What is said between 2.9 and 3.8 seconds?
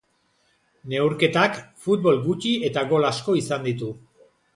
gol asko izan